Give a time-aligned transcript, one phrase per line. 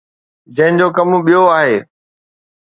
[0.55, 1.77] جنهن جو ڪم ٻيو آهي.